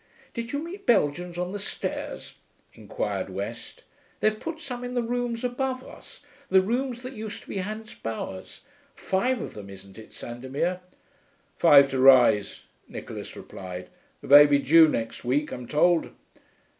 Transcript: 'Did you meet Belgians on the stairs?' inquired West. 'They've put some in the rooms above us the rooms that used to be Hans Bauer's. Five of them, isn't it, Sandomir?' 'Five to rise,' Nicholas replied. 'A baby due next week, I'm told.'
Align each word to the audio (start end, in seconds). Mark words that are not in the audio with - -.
'Did 0.33 0.51
you 0.51 0.57
meet 0.57 0.87
Belgians 0.87 1.37
on 1.37 1.51
the 1.51 1.59
stairs?' 1.59 2.33
inquired 2.73 3.29
West. 3.29 3.83
'They've 4.19 4.39
put 4.39 4.59
some 4.59 4.83
in 4.83 4.95
the 4.95 5.03
rooms 5.03 5.43
above 5.43 5.83
us 5.83 6.21
the 6.49 6.63
rooms 6.63 7.03
that 7.03 7.13
used 7.13 7.43
to 7.43 7.47
be 7.49 7.57
Hans 7.59 7.93
Bauer's. 7.93 8.61
Five 8.95 9.39
of 9.39 9.53
them, 9.53 9.69
isn't 9.69 9.99
it, 9.99 10.11
Sandomir?' 10.11 10.79
'Five 11.55 11.91
to 11.91 11.99
rise,' 11.99 12.63
Nicholas 12.87 13.35
replied. 13.35 13.91
'A 14.23 14.27
baby 14.27 14.57
due 14.57 14.87
next 14.87 15.23
week, 15.23 15.53
I'm 15.53 15.67
told.' 15.67 16.09